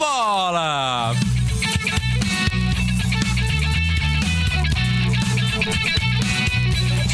[0.00, 1.14] bola!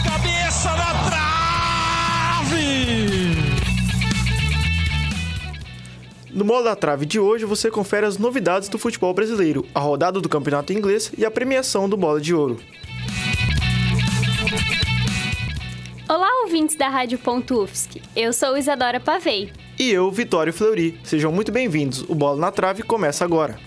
[0.04, 2.66] Cabeça na trave!
[6.30, 10.20] No Bola da Trave de hoje você confere as novidades do futebol brasileiro, a rodada
[10.20, 12.60] do campeonato inglês e a premiação do Bola de Ouro.
[16.08, 18.00] Olá, ouvintes da Rádio Ponto UFSC.
[18.14, 19.50] Eu sou Isadora Pavei.
[19.78, 20.98] E eu, Vitório Fleury.
[21.04, 22.02] Sejam muito bem-vindos.
[22.08, 23.58] O Bola na Trave começa agora.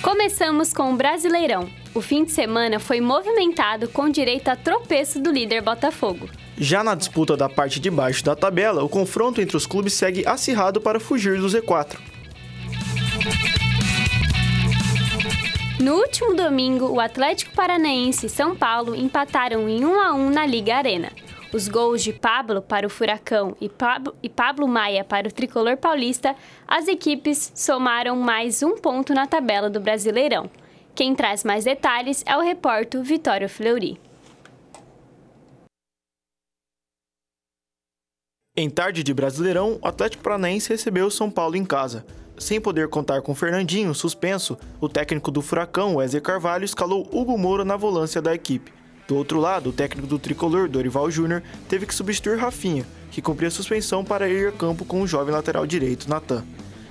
[0.00, 1.68] Começamos com o Brasileirão.
[1.92, 6.28] O fim de semana foi movimentado com direito a tropeço do líder Botafogo.
[6.56, 10.24] Já na disputa da parte de baixo da tabela, o confronto entre os clubes segue
[10.24, 11.98] acirrado para fugir do Z4.
[15.80, 20.46] No último domingo, o Atlético Paranaense e São Paulo empataram em 1 a 1 na
[20.46, 21.10] Liga Arena.
[21.54, 25.76] Os gols de Pablo para o Furacão e Pablo, e Pablo Maia para o Tricolor
[25.76, 26.34] Paulista,
[26.66, 30.50] as equipes somaram mais um ponto na tabela do Brasileirão.
[30.94, 34.00] Quem traz mais detalhes é o repórter Vitório Fleury.
[38.56, 42.06] Em tarde de Brasileirão, o Atlético Paranaense recebeu o São Paulo em casa.
[42.38, 47.64] Sem poder contar com Fernandinho, suspenso, o técnico do Furacão, Wesley Carvalho, escalou Hugo Moura
[47.64, 48.72] na volância da equipe.
[49.06, 53.50] Do outro lado, o técnico do tricolor, Dorival Júnior, teve que substituir Rafinha, que cumpria
[53.50, 56.44] suspensão para ir a campo com o jovem lateral direito, Natan.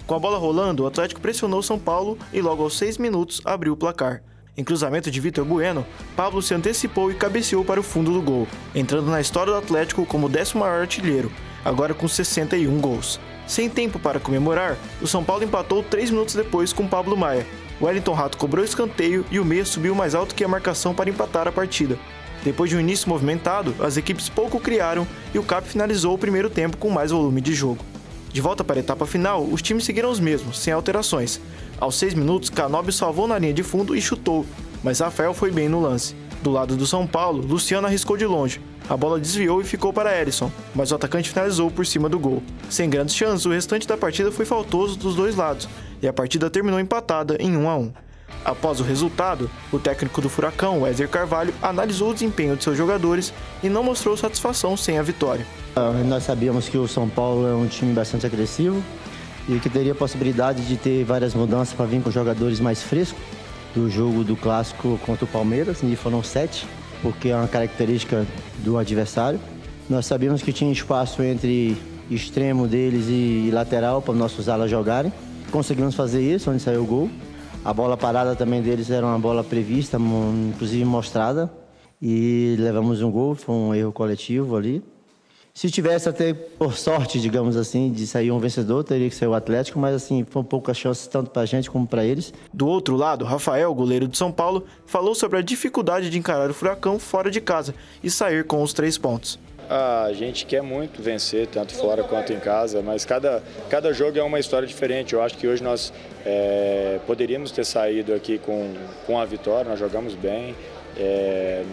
[0.05, 3.73] Com a bola rolando, o Atlético pressionou São Paulo e logo aos 6 minutos abriu
[3.73, 4.21] o placar.
[4.57, 8.47] Em cruzamento de Vitor Bueno, Pablo se antecipou e cabeceou para o fundo do gol,
[8.75, 11.31] entrando na história do Atlético como o décimo maior artilheiro,
[11.63, 13.19] agora com 61 gols.
[13.47, 17.47] Sem tempo para comemorar, o São Paulo empatou 3 minutos depois com Pablo Maia.
[17.81, 21.47] Wellington Rato cobrou escanteio e o meia subiu mais alto que a marcação para empatar
[21.47, 21.97] a partida.
[22.43, 26.49] Depois de um início movimentado, as equipes pouco criaram e o CAP finalizou o primeiro
[26.49, 27.83] tempo com mais volume de jogo.
[28.31, 31.41] De volta para a etapa final, os times seguiram os mesmos, sem alterações.
[31.79, 34.45] Aos 6 minutos, Canóbio salvou na linha de fundo e chutou,
[34.83, 36.15] mas Rafael foi bem no lance.
[36.41, 40.19] Do lado do São Paulo, Luciano arriscou de longe, a bola desviou e ficou para
[40.19, 42.41] Erisson, mas o atacante finalizou por cima do gol.
[42.69, 45.69] Sem grandes chances, o restante da partida foi faltoso dos dois lados,
[46.01, 47.93] e a partida terminou empatada em 1 a 1.
[48.43, 53.33] Após o resultado, o técnico do Furacão, Wesley Carvalho, analisou o desempenho de seus jogadores
[53.61, 55.45] e não mostrou satisfação sem a vitória.
[55.75, 58.81] Ah, nós sabíamos que o São Paulo é um time bastante agressivo
[59.47, 63.21] e que teria possibilidade de ter várias mudanças para vir com jogadores mais frescos
[63.75, 66.67] do jogo do clássico contra o Palmeiras, e foram sete
[67.01, 68.25] porque é uma característica
[68.59, 69.39] do adversário.
[69.89, 71.77] Nós sabíamos que tinha espaço entre
[72.09, 75.11] extremo deles e lateral para nossos alas jogarem.
[75.51, 77.09] Conseguimos fazer isso, onde saiu o gol.
[77.63, 79.97] A bola parada também deles era uma bola prevista,
[80.49, 81.51] inclusive mostrada.
[82.01, 84.81] E levamos um gol, foi um erro coletivo ali.
[85.53, 89.33] Se tivesse até por sorte, digamos assim, de sair um vencedor, teria que ser o
[89.33, 92.33] Atlético, mas assim, foi pouca chance tanto para a gente como para eles.
[92.53, 96.53] Do outro lado, Rafael, goleiro de São Paulo, falou sobre a dificuldade de encarar o
[96.53, 99.37] Furacão fora de casa e sair com os três pontos.
[99.73, 104.21] A gente quer muito vencer, tanto fora quanto em casa, mas cada, cada jogo é
[104.21, 105.13] uma história diferente.
[105.13, 105.93] Eu acho que hoje nós
[106.25, 108.73] é, poderíamos ter saído aqui com,
[109.07, 110.53] com a vitória, nós jogamos bem,
[110.97, 111.63] é,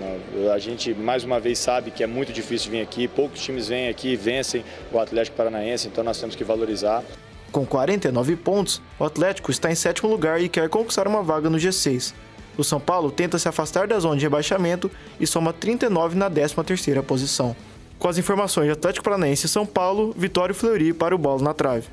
[0.55, 3.89] a gente mais uma vez sabe que é muito difícil vir aqui, poucos times vêm
[3.89, 7.03] aqui e vencem o Atlético Paranaense, então nós temos que valorizar.
[7.51, 11.59] Com 49 pontos, o Atlético está em sétimo lugar e quer conquistar uma vaga no
[11.59, 12.15] G6.
[12.57, 14.89] O São Paulo tenta se afastar da zona de rebaixamento
[15.19, 17.57] e soma 39 na 13ª posição.
[17.99, 21.53] Com as informações de Atlético Paranaense e São Paulo, Vitório Fleury para o Bola na
[21.53, 21.89] Trave.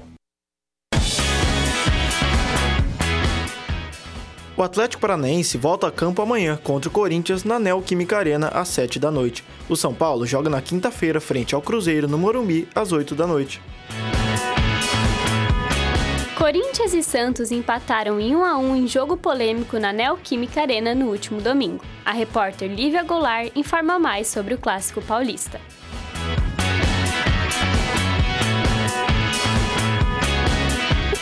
[4.57, 8.99] O Atlético Paranaense volta a campo amanhã contra o Corinthians na Neoquímica Arena às 7
[8.99, 9.44] da noite.
[9.67, 13.61] O São Paulo joga na quinta-feira frente ao Cruzeiro no Morumbi às 8 da noite.
[16.38, 21.07] Corinthians e Santos empataram em 1 a 1 em jogo polêmico na Neoquímica Arena no
[21.07, 21.83] último domingo.
[22.05, 25.59] A repórter Lívia Goulart informa mais sobre o clássico paulista.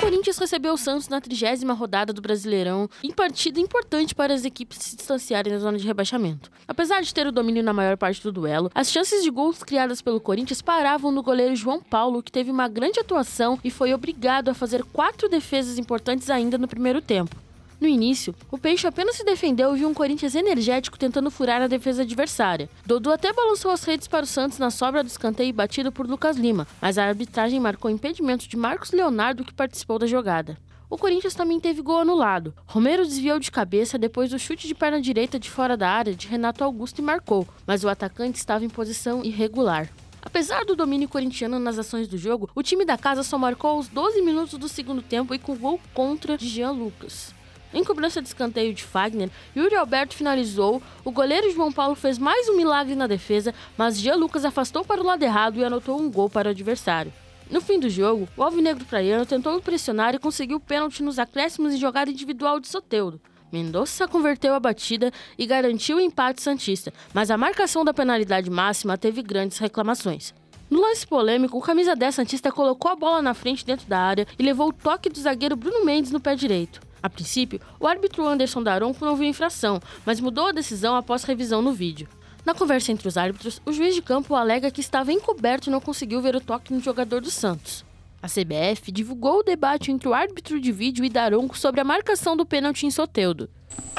[0.04, 4.78] Corinthians recebeu o Santos na trigésima rodada do Brasileirão, em partida importante para as equipes
[4.80, 6.52] se distanciarem da zona de rebaixamento.
[6.68, 10.02] Apesar de ter o domínio na maior parte do duelo, as chances de gols criadas
[10.02, 14.50] pelo Corinthians paravam no goleiro João Paulo, que teve uma grande atuação e foi obrigado
[14.50, 17.43] a fazer quatro defesas importantes ainda no primeiro tempo.
[17.80, 21.68] No início, o Peixe apenas se defendeu e viu um Corinthians energético tentando furar a
[21.68, 22.70] defesa adversária.
[22.86, 26.38] Dodô até balançou as redes para o Santos na sobra do escanteio batido por Lucas
[26.38, 30.58] Lima, mas a arbitragem marcou impedimento de Marcos Leonardo que participou da jogada.
[30.90, 32.54] O Corinthians também teve gol anulado.
[32.68, 36.28] Romero desviou de cabeça depois do chute de perna direita de fora da área de
[36.28, 39.90] Renato Augusto e marcou, mas o atacante estava em posição irregular.
[40.22, 43.88] Apesar do domínio corintiano nas ações do jogo, o time da casa só marcou aos
[43.88, 47.34] 12 minutos do segundo tempo e com gol contra de Jean Lucas.
[47.74, 52.48] Em cobrança de escanteio de Fagner, Yuri Alberto finalizou, o goleiro João Paulo fez mais
[52.48, 56.12] um milagre na defesa, mas Jean Lucas afastou para o lado errado e anotou um
[56.12, 57.12] gol para o adversário.
[57.50, 61.78] No fim do jogo, o alvinegro praiano tentou pressionar e conseguiu pênalti nos acréscimos em
[61.78, 63.20] jogada individual de Soteudo.
[63.52, 68.98] Mendonça converteu a batida e garantiu o empate santista, mas a marcação da penalidade máxima
[69.00, 70.34] teve grandes reclamações.
[70.70, 74.28] No lance polêmico, o camisa 10 santista colocou a bola na frente dentro da área
[74.38, 76.93] e levou o toque do zagueiro Bruno Mendes no pé direito.
[77.04, 81.62] A princípio, o árbitro Anderson Daronco não viu infração, mas mudou a decisão após revisão
[81.62, 82.08] no vídeo.
[82.46, 85.82] Na conversa entre os árbitros, o juiz de campo alega que estava encoberto e não
[85.82, 87.84] conseguiu ver o toque no jogador do Santos.
[88.22, 92.38] A CBF divulgou o debate entre o árbitro de vídeo e Daronco sobre a marcação
[92.38, 93.50] do pênalti em Soteudo.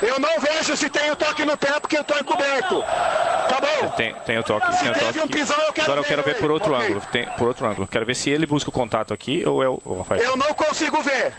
[0.01, 2.81] Eu não vejo se tem o toque no pé porque eu tô encoberto.
[2.81, 3.89] Tá bom?
[3.91, 5.21] Tem, tem o toque, tem o toque.
[5.21, 6.87] Um pisão, eu Agora eu quero ver, ver por outro okay.
[6.87, 7.03] ângulo.
[7.13, 7.87] Tem, por outro ângulo.
[7.87, 10.23] Quero ver se ele busca o contato aqui ou é o, o Rafael.
[10.23, 11.35] Eu não consigo ver.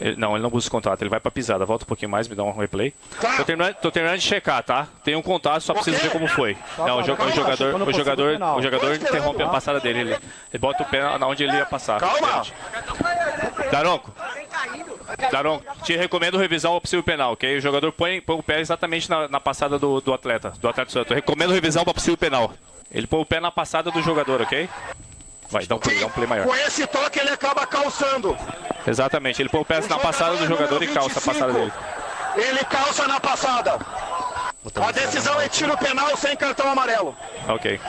[0.00, 1.64] Ele, não, ele não busca contato, ele vai pra pisada.
[1.64, 2.92] Volta um pouquinho mais, me dá um replay.
[3.20, 3.36] Tá.
[3.36, 4.86] Tô, terminando, tô terminando de checar, tá?
[5.02, 6.56] Tem um contato, só preciso ver como foi.
[6.78, 10.00] Não, o, jo o jogador, o jogador, o jogador interrompe a passada dele.
[10.00, 11.98] Ele, ele bota o pé na onde ele ia passar.
[11.98, 12.42] Calma!
[13.70, 14.12] Daronco,
[15.30, 17.56] Daronco, te recomendo revisar o possível penal, ok?
[17.56, 20.90] O jogador põe, põe o pé exatamente na, na passada do, do atleta, do atleta
[20.90, 21.14] santo.
[21.14, 22.52] Recomendo revisar o possível penal.
[22.90, 24.68] Ele põe o pé na passada do jogador, ok?
[25.48, 26.46] Vai, dá um play, dá um play maior.
[26.46, 28.36] Com esse toque ele acaba calçando.
[28.86, 31.72] Exatamente, ele põe o pé na passada do jogador e calça a passada dele.
[32.36, 33.78] Ele calça na passada.
[34.74, 37.16] A decisão é tiro penal sem cartão amarelo.
[37.48, 37.80] Ok.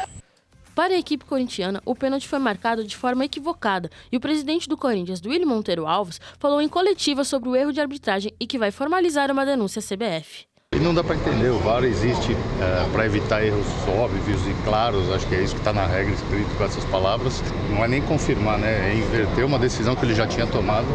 [0.77, 4.77] Para a equipe corintiana, o pênalti foi marcado de forma equivocada e o presidente do
[4.77, 8.69] Corinthians, Duílio Monteiro Alves, falou em coletiva sobre o erro de arbitragem e que vai
[8.69, 10.45] formalizar uma denúncia à CBF.
[10.78, 15.12] E não dá para entender, o VAR existe é, para evitar erros óbvios e claros,
[15.12, 17.44] acho que é isso que está na regra escrito com essas palavras.
[17.72, 18.92] Não é nem confirmar, né?
[18.92, 20.86] É inverter uma decisão que ele já tinha tomado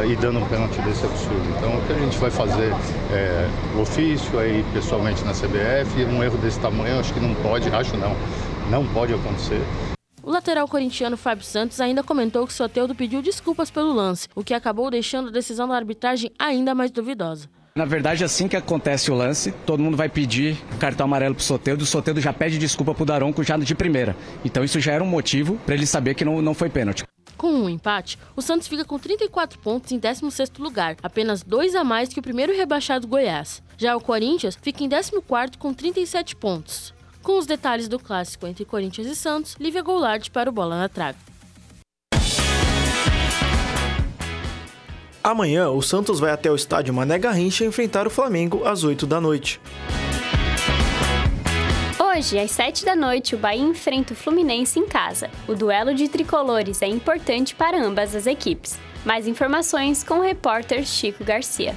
[0.00, 1.42] é, e dando um pênalti desse absurdo.
[1.58, 2.72] Então o que a gente vai fazer
[3.12, 3.46] é,
[3.78, 8.16] ofício aí pessoalmente na CBF, um erro desse tamanho acho que não pode, acho não,
[8.70, 9.60] não pode acontecer.
[10.22, 14.54] O lateral corintiano Fábio Santos ainda comentou que Soteudo pediu desculpas pelo lance, o que
[14.54, 17.57] acabou deixando a decisão da arbitragem ainda mais duvidosa.
[17.78, 21.84] Na verdade, assim que acontece o lance, todo mundo vai pedir cartão amarelo pro Soteldo.
[21.84, 24.16] O Soteldo já pede desculpa pro Daronco já de primeira.
[24.44, 27.04] Então isso já era um motivo para ele saber que não, não foi pênalti.
[27.36, 31.84] Com um empate, o Santos fica com 34 pontos em 16º lugar, apenas dois a
[31.84, 33.62] mais que o primeiro rebaixado Goiás.
[33.76, 36.92] Já o Corinthians fica em 14º com 37 pontos.
[37.22, 40.88] Com os detalhes do clássico entre Corinthians e Santos, Lívia Goulart para o Bola na
[40.88, 41.27] Trave.
[45.28, 49.20] Amanhã, o Santos vai até o estádio Mané Garrincha enfrentar o Flamengo às 8 da
[49.20, 49.60] noite.
[52.00, 55.28] Hoje, às 7 da noite, o Bahia enfrenta o Fluminense em casa.
[55.46, 58.78] O duelo de tricolores é importante para ambas as equipes.
[59.04, 61.76] Mais informações com o repórter Chico Garcia.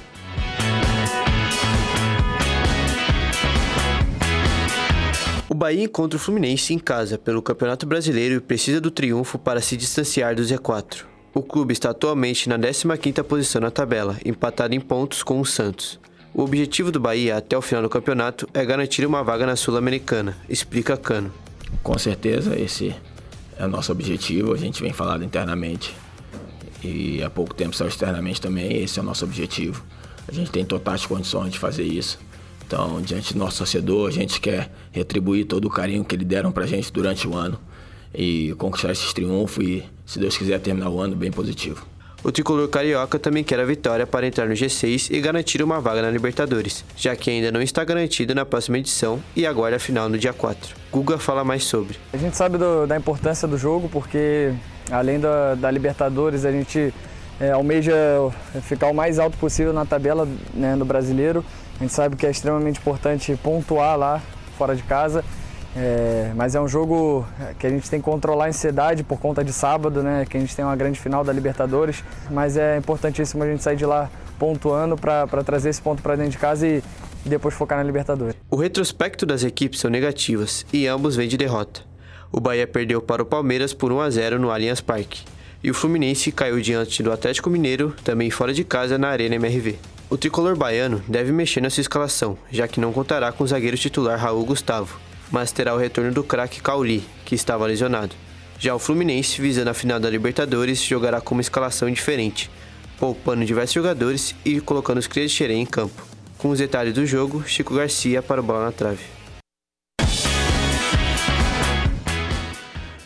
[5.46, 9.60] O Bahia encontra o Fluminense em casa pelo Campeonato Brasileiro e precisa do triunfo para
[9.60, 11.11] se distanciar do Z4.
[11.34, 15.98] O clube está atualmente na 15ª posição na tabela, empatado em pontos com o Santos.
[16.34, 20.36] O objetivo do Bahia até o final do campeonato é garantir uma vaga na Sul-Americana,
[20.46, 21.32] explica Cano.
[21.82, 22.94] Com certeza esse
[23.56, 25.94] é o nosso objetivo, a gente vem falando internamente
[26.84, 29.82] e há pouco tempo só externamente também, esse é o nosso objetivo.
[30.28, 32.18] A gente tem totais condições de fazer isso.
[32.66, 36.52] Então, diante do nosso torcedor, a gente quer retribuir todo o carinho que eles deram
[36.52, 37.58] pra gente durante o ano
[38.14, 39.82] e conquistar esse triunfo e,
[40.12, 41.86] se Deus quiser, terminar o ano bem positivo.
[42.22, 46.02] O tricolor carioca também quer a vitória para entrar no G6 e garantir uma vaga
[46.02, 50.08] na Libertadores, já que ainda não está garantido na próxima edição e aguarda a final
[50.08, 50.76] no dia 4.
[50.92, 51.96] Guga fala mais sobre.
[52.12, 54.52] A gente sabe do, da importância do jogo porque,
[54.90, 56.92] além da, da Libertadores, a gente
[57.40, 57.94] é, almeja
[58.60, 61.42] ficar o mais alto possível na tabela né, do brasileiro.
[61.80, 64.22] A gente sabe que é extremamente importante pontuar lá
[64.58, 65.24] fora de casa
[65.74, 67.26] é, mas é um jogo
[67.58, 70.26] que a gente tem que controlar a ansiedade por conta de sábado, né?
[70.28, 72.04] Que a gente tem uma grande final da Libertadores.
[72.30, 76.32] Mas é importantíssimo a gente sair de lá pontuando para trazer esse ponto para dentro
[76.32, 76.82] de casa e
[77.24, 78.34] depois focar na Libertadores.
[78.50, 81.80] O retrospecto das equipes são negativas e ambos vêm de derrota.
[82.30, 85.24] O Bahia perdeu para o Palmeiras por 1 a 0 no Allianz Parque.
[85.62, 89.78] E o Fluminense caiu diante do Atlético Mineiro, também fora de casa, na Arena MRV.
[90.10, 93.78] O tricolor baiano deve mexer na sua escalação, já que não contará com o zagueiro
[93.78, 94.98] titular Raul Gustavo,
[95.32, 98.14] mas terá o retorno do craque Cauli, que estava lesionado.
[98.58, 102.48] Já o Fluminense, visando a final da Libertadores, jogará com uma escalação diferente,
[102.98, 106.06] poupando diversos jogadores e colocando os crias de em campo.
[106.38, 109.02] Com os detalhes do jogo, Chico Garcia para o bola na trave.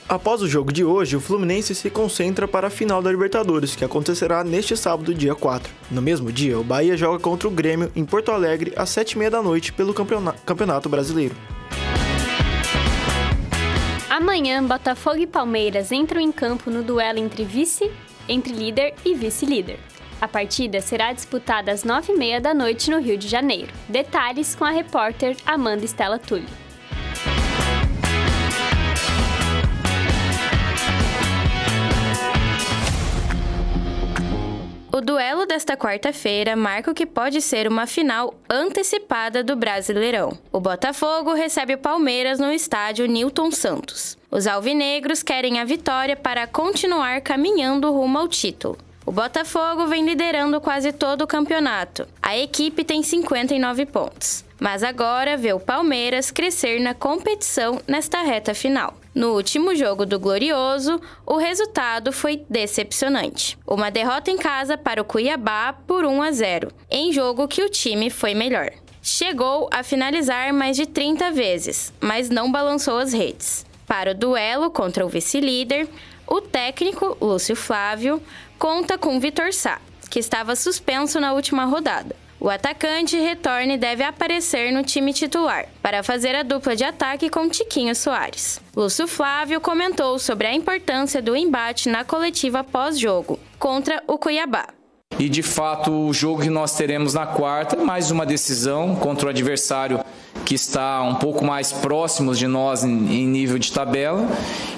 [0.08, 3.84] Após o jogo de hoje, o Fluminense se concentra para a final da Libertadores, que
[3.84, 5.72] acontecerá neste sábado, dia 4.
[5.90, 9.42] No mesmo dia, o Bahia joga contra o Grêmio em Porto Alegre às 7h30 da
[9.42, 11.34] noite pelo Campeonato Brasileiro.
[14.16, 17.92] Amanhã, Botafogo e Palmeiras entram em campo no duelo entre vice,
[18.26, 19.78] entre líder e vice-líder.
[20.18, 23.70] A partida será disputada às 9h30 da noite no Rio de Janeiro.
[23.86, 26.48] Detalhes com a repórter Amanda Estela Túlio.
[34.96, 40.38] O duelo desta quarta-feira marca o que pode ser uma final antecipada do Brasileirão.
[40.50, 44.16] O Botafogo recebe o Palmeiras no estádio Newton Santos.
[44.30, 48.78] Os alvinegros querem a vitória para continuar caminhando rumo ao título.
[49.04, 52.08] O Botafogo vem liderando quase todo o campeonato.
[52.22, 58.54] A equipe tem 59 pontos mas agora vê o Palmeiras crescer na competição nesta reta
[58.54, 58.94] final.
[59.16, 63.58] No último jogo do Glorioso, o resultado foi decepcionante.
[63.66, 67.70] Uma derrota em casa para o Cuiabá por 1 a 0, em jogo que o
[67.70, 68.68] time foi melhor.
[69.02, 73.64] Chegou a finalizar mais de 30 vezes, mas não balançou as redes.
[73.86, 75.88] Para o duelo contra o vice-líder,
[76.26, 78.22] o técnico Lúcio Flávio
[78.58, 79.80] conta com Vitor Sá,
[80.10, 82.25] que estava suspenso na última rodada.
[82.38, 87.30] O atacante retorna e deve aparecer no time titular para fazer a dupla de ataque
[87.30, 88.60] com Tiquinho Soares.
[88.76, 94.75] Lúcio Flávio comentou sobre a importância do embate na coletiva pós-jogo contra o Cuiabá.
[95.18, 99.30] E de fato, o jogo que nós teremos na quarta, mais uma decisão contra o
[99.30, 100.00] adversário
[100.44, 104.28] que está um pouco mais próximos de nós em, nível de tabela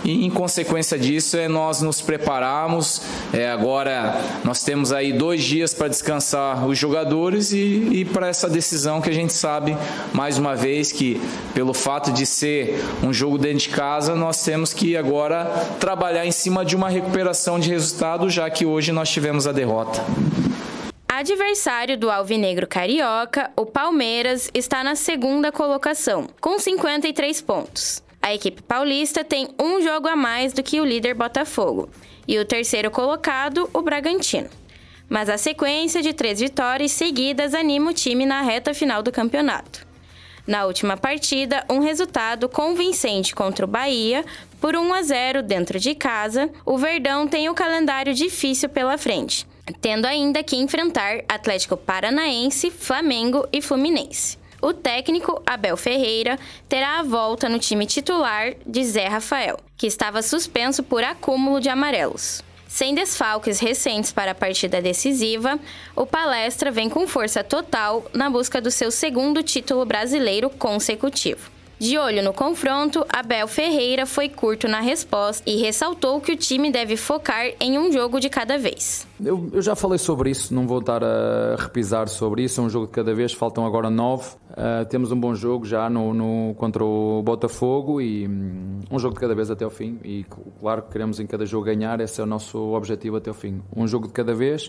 [0.02, 3.02] e em consequência disso é nós nos prepararmos.
[3.33, 8.49] É, agora nós temos aí dois dias para descansar os jogadores e, e para essa
[8.49, 9.76] decisão que a gente sabe
[10.12, 11.21] mais uma vez que
[11.52, 15.45] pelo fato de ser um jogo dentro de casa nós temos que agora
[15.78, 20.02] trabalhar em cima de uma recuperação de resultado já que hoje nós tivemos a derrota.
[21.11, 28.05] Adversário do Alvinegro Carioca, o Palmeiras está na segunda colocação, com 53 pontos.
[28.21, 31.88] A equipe paulista tem um jogo a mais do que o líder Botafogo
[32.27, 34.50] e o terceiro colocado, o Bragantino.
[35.09, 39.88] Mas a sequência de três vitórias seguidas anima o time na reta final do campeonato.
[40.47, 44.25] Na última partida, um resultado convincente contra o Bahia
[44.61, 49.47] por 1 a 0 dentro de casa, o Verdão tem o calendário difícil pela frente
[49.81, 54.39] tendo ainda que enfrentar Atlético Paranaense, Flamengo e Fluminense.
[54.61, 60.21] O técnico Abel Ferreira terá a volta no time titular de Zé Rafael, que estava
[60.21, 62.43] suspenso por acúmulo de amarelos.
[62.67, 65.59] Sem desfalques recentes para a partida decisiva,
[65.97, 71.58] o Palestra vem com força total na busca do seu segundo título brasileiro consecutivo.
[71.79, 76.73] De olho no confronto, Abel Ferreira foi curto na resposta e ressaltou que o time
[76.73, 79.07] deve focar em um jogo de cada vez.
[79.25, 82.61] Eu, eu já falei sobre isso, não vou estar a repisar sobre isso.
[82.61, 84.31] É um jogo de cada vez, faltam agora nove.
[84.51, 89.15] Uh, temos um bom jogo já no, no, contra o Botafogo e um, um jogo
[89.15, 90.01] de cada vez até o fim.
[90.03, 90.25] E
[90.61, 93.63] claro que queremos em cada jogo ganhar, esse é o nosso objetivo até o fim.
[93.77, 94.69] Um jogo de cada vez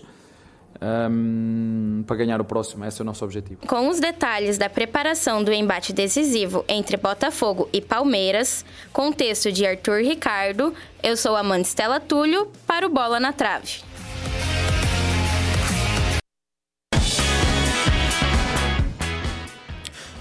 [0.80, 2.84] um, para ganhar o próximo.
[2.84, 3.66] Esse é o nosso objetivo.
[3.66, 9.66] Com os detalhes da preparação do embate decisivo entre Botafogo e Palmeiras, com texto de
[9.66, 13.90] Arthur Ricardo, eu sou Amanda Stella Túlio para o Bola na Trave.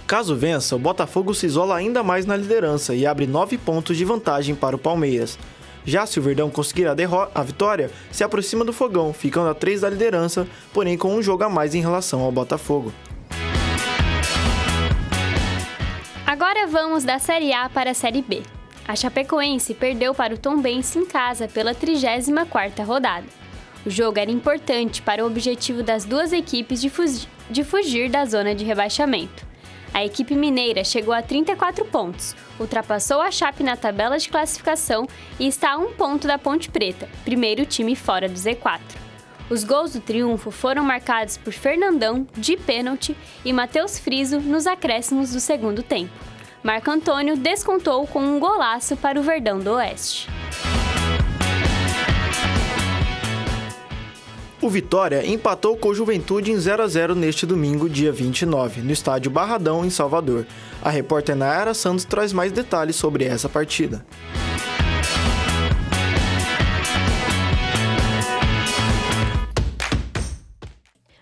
[0.10, 4.04] Caso vença, o Botafogo se isola ainda mais na liderança e abre nove pontos de
[4.04, 5.38] vantagem para o Palmeiras.
[5.90, 6.96] Já se o Verdão conseguir a,
[7.34, 11.44] a vitória, se aproxima do Fogão, ficando a 3 da liderança, porém com um jogo
[11.44, 12.94] a mais em relação ao Botafogo.
[16.28, 18.44] Agora vamos da Série A para a Série B.
[18.88, 23.26] A Chapecoense perdeu para o Tombense em casa pela 34ª rodada.
[23.84, 26.92] O jogo era importante para o objetivo das duas equipes de,
[27.50, 29.49] de fugir da zona de rebaixamento.
[29.94, 35.08] A equipe mineira chegou a 34 pontos, ultrapassou a Chape na tabela de classificação
[35.40, 38.80] e está a um ponto da Ponte Preta, primeiro time fora do Z4.
[39.50, 45.32] Os gols do triunfo foram marcados por Fernandão, de pênalti, e Matheus Friso nos acréscimos
[45.32, 46.14] do segundo tempo.
[46.62, 50.28] Marco Antônio descontou com um golaço para o Verdão do Oeste.
[54.62, 58.92] O Vitória empatou com o Juventude em 0 a 0 neste domingo, dia 29, no
[58.92, 60.46] estádio Barradão, em Salvador.
[60.82, 64.06] A repórter Nayara Santos traz mais detalhes sobre essa partida.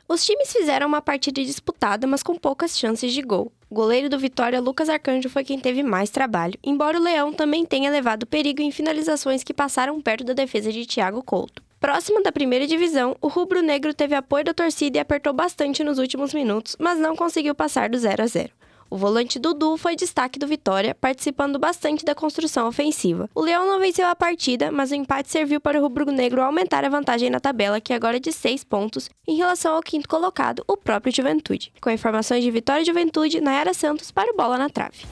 [0.09, 3.51] Os times fizeram uma partida disputada, mas com poucas chances de gol.
[3.69, 7.63] O goleiro do Vitória, Lucas Arcanjo, foi quem teve mais trabalho, embora o Leão também
[7.67, 11.66] tenha levado perigo em finalizações que passaram perto da defesa de Thiago Couto.
[11.79, 16.33] Próximo da primeira divisão, o rubro-negro teve apoio da torcida e apertou bastante nos últimos
[16.33, 18.49] minutos, mas não conseguiu passar do 0 a 0.
[18.89, 23.29] O volante Dudu foi destaque do Vitória, participando bastante da construção ofensiva.
[23.35, 26.89] O Leão não venceu a partida, mas o empate serviu para o rubro-negro aumentar a
[26.89, 30.77] vantagem na tabela, que agora é de 6 pontos, em relação ao quinto colocado, o
[30.77, 31.71] próprio Juventude.
[31.81, 35.05] Com informações de Vitória e Juventude, Nayara Santos para o Bola na Trave.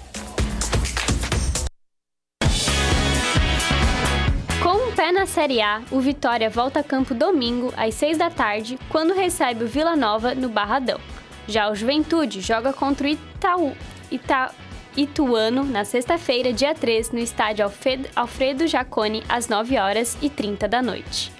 [5.06, 9.14] Pé na Série A, o Vitória volta a campo domingo, às 6 da tarde, quando
[9.14, 11.00] recebe o Vila Nova no Barradão.
[11.48, 13.74] Já o Juventude joga contra o Itaú,
[14.10, 14.50] Ita,
[14.98, 17.72] Ituano na sexta-feira, dia 3, no estádio
[18.16, 21.32] Alfredo, Jaconi, às 9 horas e 30 da noite.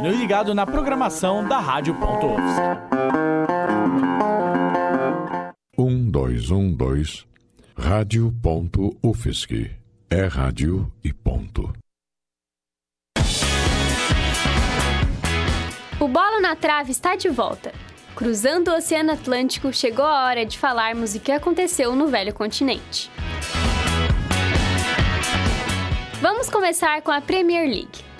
[0.03, 2.27] Continue ligado na programação da Rádio Ponto
[5.77, 7.25] Um, dois, um, dois.
[7.77, 9.71] Rádio Ponto UFSC.
[10.09, 11.71] É rádio e ponto.
[16.01, 17.71] O Bola na Trave está de volta.
[18.13, 23.09] Cruzando o Oceano Atlântico, chegou a hora de falarmos o que aconteceu no velho continente.
[26.19, 28.12] Vamos começar com a Premier League.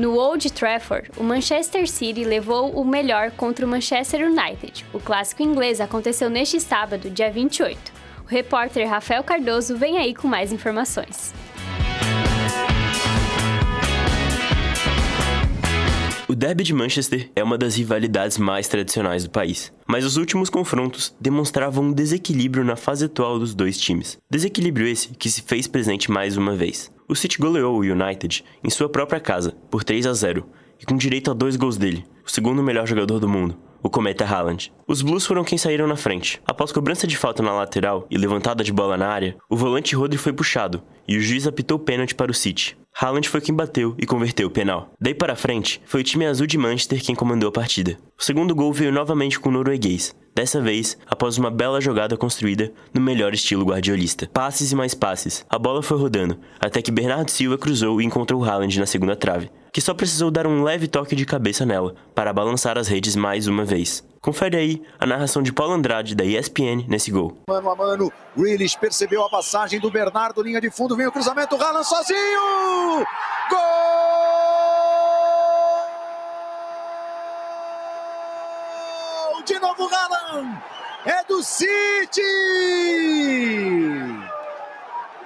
[0.00, 4.86] No Old Trafford, o Manchester City levou o melhor contra o Manchester United.
[4.94, 7.92] O clássico inglês aconteceu neste sábado, dia 28.
[8.24, 11.34] O repórter Rafael Cardoso vem aí com mais informações.
[16.30, 20.48] O Derby de Manchester é uma das rivalidades mais tradicionais do país, mas os últimos
[20.48, 24.16] confrontos demonstravam um desequilíbrio na fase atual dos dois times.
[24.30, 26.88] Desequilíbrio esse que se fez presente mais uma vez.
[27.08, 30.46] O City goleou o United em sua própria casa, por 3 a 0,
[30.80, 34.24] e com direito a dois gols dele, o segundo melhor jogador do mundo, o Cometa
[34.24, 34.72] Haaland.
[34.86, 36.40] Os Blues foram quem saíram na frente.
[36.46, 40.18] Após cobrança de falta na lateral e levantada de bola na área, o volante Rodri
[40.18, 42.76] foi puxado e o juiz apitou o pênalti para o City.
[42.98, 44.92] Haaland foi quem bateu e converteu o penal.
[45.00, 47.96] Daí para frente, foi o time azul de Manchester quem comandou a partida.
[48.18, 52.72] O segundo gol veio novamente com o norueguês, dessa vez após uma bela jogada construída
[52.92, 54.28] no melhor estilo guardiolista.
[54.32, 58.44] Passes e mais passes, a bola foi rodando, até que Bernardo Silva cruzou e encontrou
[58.44, 62.32] Haaland na segunda trave, que só precisou dar um leve toque de cabeça nela para
[62.32, 64.04] balançar as redes mais uma vez.
[64.20, 67.38] Confere aí a narração de Paulo Andrade da ESPN nesse gol.
[67.48, 71.56] Mano a mano, Willis percebeu a passagem do Bernardo, linha de fundo, vem o cruzamento,
[71.56, 73.06] Haaland sozinho!
[73.48, 73.58] Gol!
[79.46, 80.62] De novo Haaland!
[81.06, 82.20] É do City!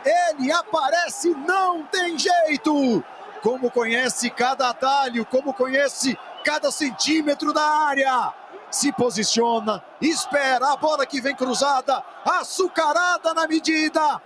[0.04, 3.02] Ele aparece, não tem jeito!
[3.44, 8.32] Como conhece cada atalho, como conhece cada centímetro da área
[8.70, 14.20] se posiciona, espera a bola que vem cruzada, açucarada na medida.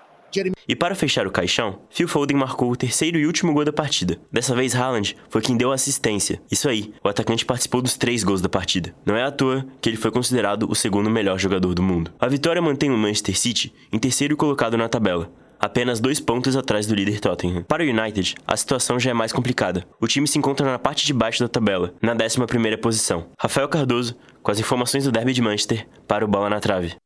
[0.68, 4.20] E para fechar o caixão, Phil Foden marcou o terceiro e último gol da partida.
[4.30, 6.40] Dessa vez, Haaland foi quem deu a assistência.
[6.48, 8.94] Isso aí, o atacante participou dos três gols da partida.
[9.04, 12.12] Não é à toa que ele foi considerado o segundo melhor jogador do mundo.
[12.20, 16.86] A vitória mantém o Manchester City em terceiro colocado na tabela, apenas dois pontos atrás
[16.86, 17.62] do líder Tottenham.
[17.62, 19.86] Para o United, a situação já é mais complicada.
[20.00, 23.26] O time se encontra na parte de baixo da tabela, na 11 primeira posição.
[23.38, 26.96] Rafael Cardoso, com as informações do Derby de Manchester, para o Bola na Trave.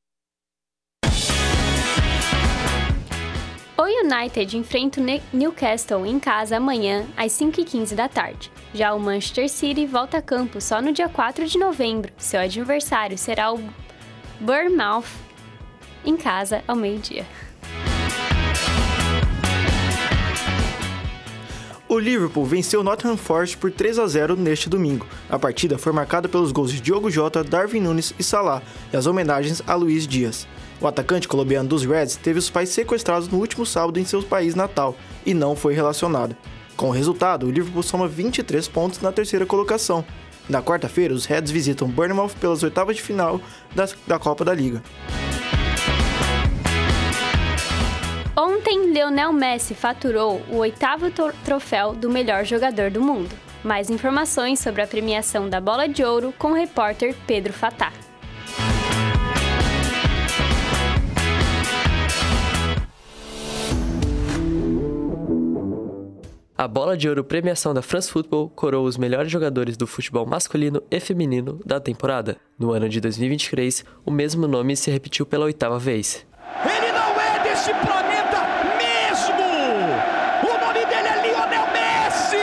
[3.76, 8.50] O United enfrenta o Newcastle em casa amanhã, às 5h15 da tarde.
[8.72, 12.12] Já o Manchester City volta a campo só no dia 4 de novembro.
[12.16, 13.60] Seu adversário será o
[14.38, 15.04] Bournemouth
[16.04, 17.26] em casa ao meio-dia.
[21.92, 25.06] O Liverpool venceu Nottingham Forest por 3 a 0 neste domingo.
[25.28, 29.04] A partida foi marcada pelos gols de Diogo Jota, Darwin Nunes e Salah, e as
[29.04, 30.48] homenagens a Luiz Dias.
[30.80, 34.54] O atacante colombiano dos Reds teve os pais sequestrados no último sábado em seu país
[34.54, 36.34] natal e não foi relacionado.
[36.78, 40.02] Com o resultado, o Liverpool soma 23 pontos na terceira colocação.
[40.48, 43.38] Na quarta-feira, os Reds visitam Bournemouth pelas oitavas de final
[43.74, 44.82] da, da Copa da Liga.
[48.62, 51.10] Ontem, Lionel Messi faturou o oitavo
[51.44, 53.34] troféu do melhor jogador do mundo.
[53.64, 57.92] Mais informações sobre a premiação da Bola de Ouro com o repórter Pedro Fatah.
[66.56, 70.80] A Bola de Ouro premiação da France Football coroou os melhores jogadores do futebol masculino
[70.88, 72.36] e feminino da temporada.
[72.56, 76.24] No ano de 2023, o mesmo nome se repetiu pela oitava vez.
[76.64, 78.12] Ele não é deste planeta
[78.78, 79.42] mesmo!
[80.42, 82.36] O nome dele é Lionel Messi!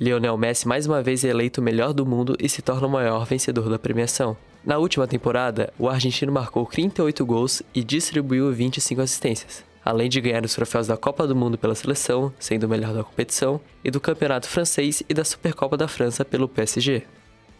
[0.00, 2.90] Lionel Messi mais uma vez é eleito o melhor do mundo e se torna o
[2.90, 4.36] maior vencedor da premiação.
[4.64, 10.44] Na última temporada, o argentino marcou 38 gols e distribuiu 25 assistências além de ganhar
[10.44, 14.00] os troféus da Copa do Mundo pela seleção, sendo o melhor da competição, e do
[14.00, 17.02] Campeonato Francês e da Supercopa da França pelo PSG.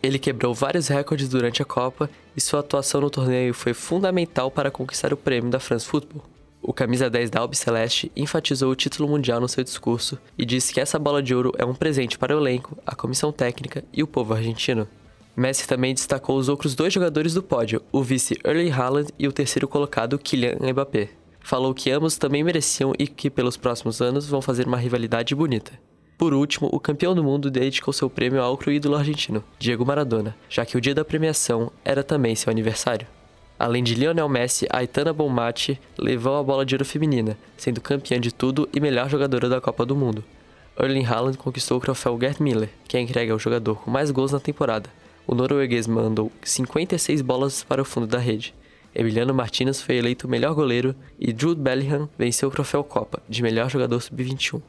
[0.02, 4.70] Ele quebrou vários recordes durante a Copa e sua atuação no torneio foi fundamental para
[4.70, 6.33] conquistar o prêmio da France Football.
[6.66, 10.72] O camisa 10 da Albi Celeste enfatizou o título mundial no seu discurso e disse
[10.72, 14.02] que essa bola de ouro é um presente para o elenco, a comissão técnica e
[14.02, 14.88] o povo argentino.
[15.36, 19.32] Messi também destacou os outros dois jogadores do pódio, o vice Erling Haaland e o
[19.32, 24.40] terceiro colocado Kylian Mbappé falou que ambos também mereciam e que pelos próximos anos vão
[24.40, 25.72] fazer uma rivalidade bonita.
[26.16, 30.34] Por último, o campeão do mundo dedicou seu prêmio ao outro ídolo argentino, Diego Maradona,
[30.48, 33.06] já que o dia da premiação era também seu aniversário.
[33.58, 38.32] Além de Lionel Messi, Aitana Bonmati levou a bola de ouro feminina, sendo campeã de
[38.32, 40.24] tudo e melhor jogadora da Copa do Mundo.
[40.78, 44.32] Erling Haaland conquistou o troféu Gerd Miller, que é entregue ao jogador com mais gols
[44.32, 44.90] na temporada.
[45.26, 48.54] O norueguês mandou 56 bolas para o fundo da rede,
[48.94, 53.42] Emiliano Martinez foi eleito o melhor goleiro e Jude Bellingham venceu o troféu Copa de
[53.42, 54.62] melhor jogador sub-21.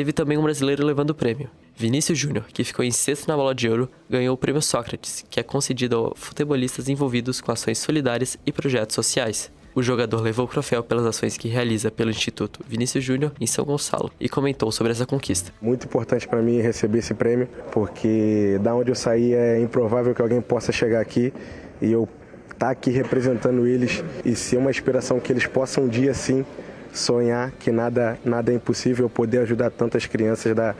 [0.00, 1.50] Teve também um brasileiro levando o prêmio.
[1.76, 5.38] Vinícius Júnior, que ficou em sexto na bola de ouro, ganhou o prêmio Sócrates, que
[5.38, 9.52] é concedido a futebolistas envolvidos com ações solidárias e projetos sociais.
[9.74, 13.62] O jogador levou o troféu pelas ações que realiza pelo Instituto Vinícius Júnior em São
[13.62, 15.52] Gonçalo e comentou sobre essa conquista.
[15.60, 20.22] Muito importante para mim receber esse prêmio, porque da onde eu saí é improvável que
[20.22, 21.30] alguém possa chegar aqui
[21.78, 22.08] e eu
[22.44, 26.42] estar tá aqui representando eles e ser uma inspiração que eles possam um dia sim
[26.92, 30.74] sonhar que nada, nada é impossível, poder ajudar tantas crianças da,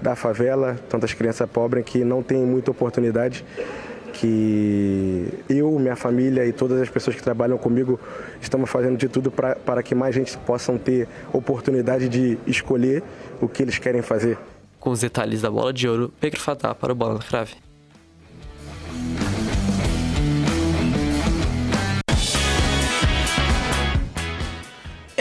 [0.00, 3.44] da favela, tantas crianças pobres que não têm muita oportunidade,
[4.12, 8.00] que eu, minha família e todas as pessoas que trabalham comigo
[8.40, 13.02] estamos fazendo de tudo para que mais gente possam ter oportunidade de escolher
[13.40, 14.36] o que eles querem fazer.
[14.80, 17.67] Com os detalhes da bola de ouro, Pedro Fatah para o Bola na Crave.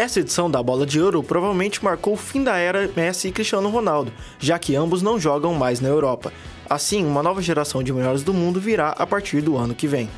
[0.08, 3.68] Essa edição da Bola de Ouro provavelmente marcou o fim da era Messi e Cristiano
[3.68, 6.32] Ronaldo, já que ambos não jogam mais na Europa.
[6.70, 10.10] Assim, uma nova geração de melhores do mundo virá a partir do ano que vem.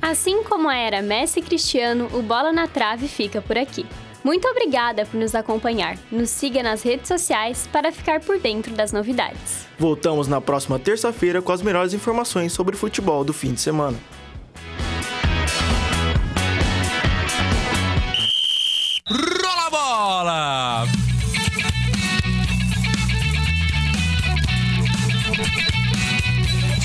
[0.00, 3.84] Assim como a era Messi e Cristiano, o Bola na Trave fica por aqui.
[4.24, 5.98] Muito obrigada por nos acompanhar.
[6.10, 9.66] Nos siga nas redes sociais para ficar por dentro das novidades.
[9.78, 13.98] Voltamos na próxima terça-feira com as melhores informações sobre o futebol do fim de semana.
[19.74, 20.86] Bola!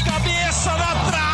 [0.06, 1.30] Cabeça na trave!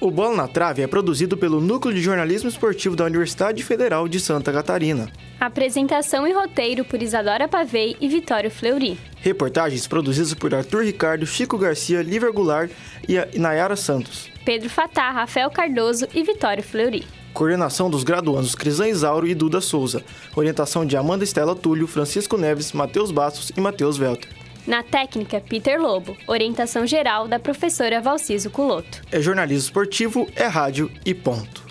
[0.00, 4.20] O Bola na Trave é produzido pelo Núcleo de Jornalismo Esportivo da Universidade Federal de
[4.20, 5.10] Santa Catarina.
[5.40, 8.98] Apresentação e roteiro por Isadora Pavei e Vitório Fleury.
[9.22, 12.70] Reportagens produzidas por Arthur Ricardo, Chico Garcia, Lívia Goulart
[13.08, 14.33] e Nayara Santos.
[14.44, 17.06] Pedro Fatah, Rafael Cardoso e Vitório Fleury.
[17.32, 20.04] Coordenação dos graduandos Crisan Isauro e Duda Souza.
[20.36, 24.28] Orientação de Amanda Estela Túlio, Francisco Neves, Matheus Bastos e Matheus Welter.
[24.66, 26.16] Na técnica, Peter Lobo.
[26.26, 29.02] Orientação geral da professora Valciso Culoto.
[29.10, 31.64] É jornalismo esportivo, é rádio e ponto.